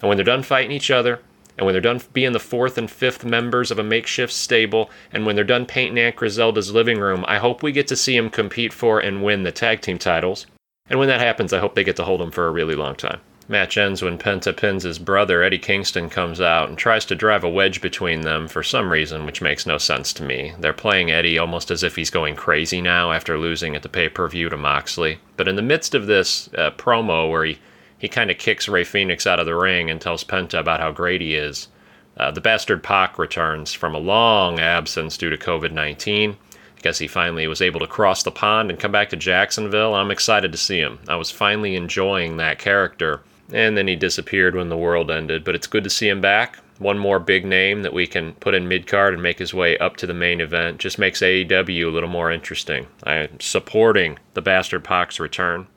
And 0.00 0.08
when 0.08 0.16
they're 0.16 0.24
done 0.24 0.42
fighting 0.42 0.70
each 0.70 0.90
other, 0.90 1.20
and 1.56 1.64
when 1.64 1.72
they're 1.72 1.80
done 1.80 2.00
being 2.12 2.32
the 2.32 2.40
fourth 2.40 2.78
and 2.78 2.90
fifth 2.90 3.24
members 3.24 3.70
of 3.70 3.78
a 3.78 3.82
makeshift 3.82 4.32
stable, 4.32 4.90
and 5.12 5.24
when 5.24 5.36
they're 5.36 5.44
done 5.44 5.66
painting 5.66 5.98
Aunt 5.98 6.16
Griselda's 6.16 6.72
living 6.72 6.98
room, 6.98 7.24
I 7.28 7.38
hope 7.38 7.62
we 7.62 7.70
get 7.70 7.86
to 7.88 7.96
see 7.96 8.16
them 8.16 8.30
compete 8.30 8.72
for 8.72 8.98
and 8.98 9.22
win 9.22 9.44
the 9.44 9.52
tag 9.52 9.80
team 9.80 9.98
titles. 9.98 10.46
And 10.88 10.98
when 10.98 11.08
that 11.08 11.20
happens, 11.20 11.52
I 11.52 11.60
hope 11.60 11.74
they 11.74 11.84
get 11.84 11.96
to 11.96 12.04
hold 12.04 12.20
them 12.20 12.30
for 12.30 12.46
a 12.46 12.50
really 12.50 12.74
long 12.74 12.96
time. 12.96 13.20
Match 13.46 13.76
ends 13.76 14.00
when 14.00 14.16
Penta 14.16 14.56
pins 14.56 14.84
his 14.84 14.98
brother, 14.98 15.42
Eddie 15.42 15.58
Kingston, 15.58 16.08
comes 16.08 16.40
out 16.40 16.70
and 16.70 16.78
tries 16.78 17.04
to 17.04 17.14
drive 17.14 17.44
a 17.44 17.48
wedge 17.48 17.82
between 17.82 18.22
them 18.22 18.48
for 18.48 18.62
some 18.62 18.90
reason, 18.90 19.26
which 19.26 19.42
makes 19.42 19.66
no 19.66 19.76
sense 19.76 20.14
to 20.14 20.22
me. 20.22 20.54
They're 20.58 20.72
playing 20.72 21.10
Eddie 21.10 21.36
almost 21.36 21.70
as 21.70 21.82
if 21.82 21.94
he's 21.94 22.08
going 22.08 22.36
crazy 22.36 22.80
now 22.80 23.12
after 23.12 23.36
losing 23.36 23.76
at 23.76 23.82
the 23.82 23.90
pay 23.90 24.08
per 24.08 24.26
view 24.28 24.48
to 24.48 24.56
Moxley. 24.56 25.18
But 25.36 25.46
in 25.46 25.56
the 25.56 25.62
midst 25.62 25.94
of 25.94 26.06
this 26.06 26.48
uh, 26.56 26.70
promo 26.70 27.30
where 27.30 27.44
he, 27.44 27.58
he 27.98 28.08
kind 28.08 28.30
of 28.30 28.38
kicks 28.38 28.66
Rey 28.66 28.82
Fenix 28.82 29.26
out 29.26 29.38
of 29.38 29.44
the 29.44 29.54
ring 29.54 29.90
and 29.90 30.00
tells 30.00 30.24
Penta 30.24 30.58
about 30.58 30.80
how 30.80 30.90
great 30.90 31.20
he 31.20 31.34
is, 31.34 31.68
uh, 32.16 32.30
the 32.30 32.40
bastard 32.40 32.82
Pac 32.82 33.18
returns 33.18 33.74
from 33.74 33.94
a 33.94 33.98
long 33.98 34.58
absence 34.58 35.18
due 35.18 35.28
to 35.28 35.36
COVID 35.36 35.70
19 35.70 36.30
I 36.30 36.80
guess 36.80 36.98
he 36.98 37.08
finally 37.08 37.46
was 37.46 37.60
able 37.60 37.80
to 37.80 37.86
cross 37.86 38.22
the 38.22 38.30
pond 38.30 38.70
and 38.70 38.80
come 38.80 38.92
back 38.92 39.10
to 39.10 39.16
Jacksonville. 39.16 39.94
I'm 39.94 40.10
excited 40.10 40.52
to 40.52 40.58
see 40.58 40.78
him. 40.78 40.98
I 41.08 41.16
was 41.16 41.30
finally 41.30 41.76
enjoying 41.76 42.38
that 42.38 42.58
character 42.58 43.20
and 43.52 43.76
then 43.76 43.86
he 43.86 43.96
disappeared 43.96 44.54
when 44.54 44.68
the 44.68 44.76
world 44.76 45.10
ended. 45.10 45.44
But 45.44 45.54
it's 45.54 45.66
good 45.66 45.84
to 45.84 45.90
see 45.90 46.08
him 46.08 46.20
back. 46.20 46.58
one 46.78 46.98
more 46.98 47.20
big 47.20 47.44
name 47.44 47.82
that 47.82 47.92
we 47.92 48.06
can 48.06 48.32
put 48.34 48.54
in 48.54 48.66
mid 48.66 48.86
card 48.86 49.14
and 49.14 49.22
make 49.22 49.38
his 49.38 49.54
way 49.54 49.78
up 49.78 49.96
to 49.98 50.06
the 50.06 50.14
main 50.14 50.40
event. 50.40 50.78
Just 50.78 50.98
makes 50.98 51.20
AEW 51.20 51.86
a 51.86 51.90
little 51.90 52.08
more 52.08 52.32
interesting. 52.32 52.88
I'm 53.04 53.38
supporting 53.38 54.18
the 54.34 54.42
Bastard 54.42 54.82
Pac's 54.82 55.20
return. 55.20 55.68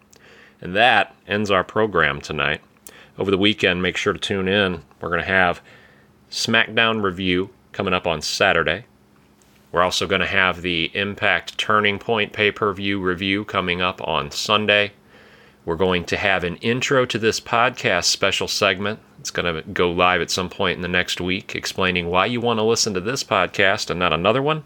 And 0.59 0.75
that 0.75 1.15
ends 1.27 1.51
our 1.51 1.63
program 1.63 2.19
tonight. 2.19 2.61
Over 3.19 3.29
the 3.31 3.37
weekend, 3.37 3.81
make 3.81 3.97
sure 3.97 4.13
to 4.13 4.19
tune 4.19 4.47
in. 4.47 4.83
We're 4.99 5.09
going 5.09 5.21
to 5.21 5.27
have 5.27 5.61
SmackDown 6.31 7.03
review 7.03 7.51
coming 7.71 7.93
up 7.93 8.07
on 8.07 8.21
Saturday. 8.21 8.85
We're 9.71 9.83
also 9.83 10.07
going 10.07 10.21
to 10.21 10.27
have 10.27 10.61
the 10.61 10.89
Impact 10.95 11.57
Turning 11.57 11.99
Point 11.99 12.33
pay 12.33 12.51
per 12.51 12.73
view 12.73 12.99
review 12.99 13.45
coming 13.45 13.81
up 13.81 14.01
on 14.07 14.31
Sunday. 14.31 14.93
We're 15.67 15.75
going 15.75 16.05
to 16.05 16.15
have 16.15 16.45
an 16.45 16.55
intro 16.61 17.05
to 17.05 17.19
this 17.19 17.41
podcast 17.41 18.05
special 18.05 18.47
segment. 18.47 19.01
It's 19.19 19.31
going 19.31 19.53
to 19.53 19.69
go 19.69 19.91
live 19.91 20.21
at 20.21 20.31
some 20.31 20.47
point 20.47 20.77
in 20.77 20.81
the 20.81 20.87
next 20.87 21.19
week, 21.19 21.55
explaining 21.55 22.07
why 22.07 22.27
you 22.27 22.39
want 22.39 22.59
to 22.59 22.63
listen 22.63 22.93
to 22.93 23.01
this 23.01 23.21
podcast 23.21 23.89
and 23.89 23.99
not 23.99 24.13
another 24.13 24.41
one. 24.41 24.63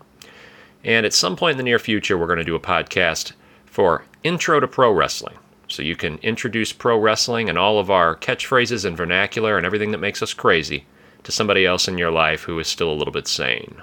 And 0.84 1.03
at 1.03 1.15
some 1.15 1.36
point 1.36 1.53
in 1.53 1.58
the 1.58 1.63
near 1.63 1.79
future, 1.79 2.20
we're 2.20 2.27
going 2.27 2.38
to 2.38 2.46
do 2.46 2.53
a 2.53 2.60
podcast 2.60 3.31
for 3.65 4.05
Intro 4.24 4.60
to 4.60 4.67
Pro 4.67 4.91
Wrestling. 4.91 5.39
So 5.67 5.81
you 5.81 5.96
can 5.96 6.20
introduce 6.20 6.72
pro 6.72 7.00
wrestling 7.00 7.50
and 7.50 7.58
all 7.58 7.79
of 7.79 7.89
our 7.89 8.15
catchphrases 8.15 8.86
and 8.86 8.96
vernacular 8.96 9.58
and 9.58 9.65
everything 9.65 9.89
that 9.93 9.98
makes 9.98 10.22
us 10.22 10.36
crazy 10.36 10.86
to 11.24 11.31
somebody 11.31 11.65
else 11.65 11.88
in 11.88 11.98
your 11.98 12.12
life 12.12 12.43
who 12.43 12.60
is 12.60 12.67
still 12.67 12.91
a 12.91 12.93
little 12.93 13.12
bit 13.12 13.27
sane. 13.27 13.81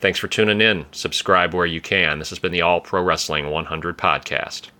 Thanks 0.00 0.18
for 0.18 0.28
tuning 0.28 0.62
in. 0.62 0.86
Subscribe 0.92 1.52
where 1.52 1.66
you 1.66 1.82
can. 1.82 2.20
This 2.20 2.30
has 2.30 2.38
been 2.38 2.52
the 2.52 2.62
All 2.62 2.80
Pro 2.80 3.02
Wrestling 3.02 3.50
100 3.50 3.98
podcast. 3.98 4.70